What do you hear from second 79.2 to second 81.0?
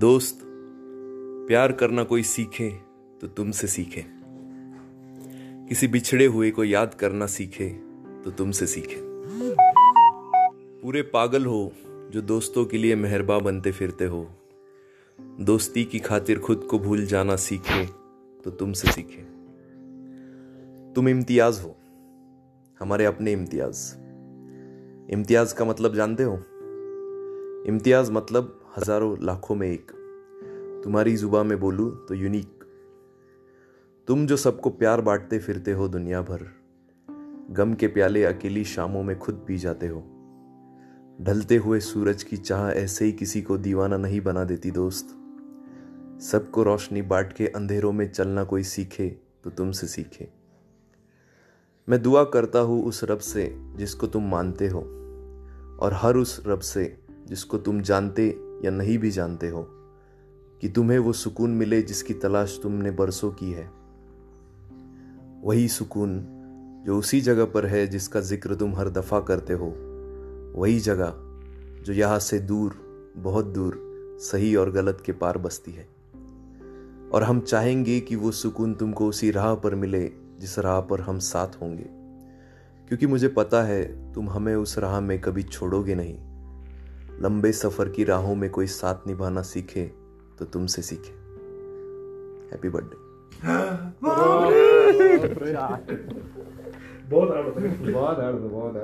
راہ پر ملے جس راہ پر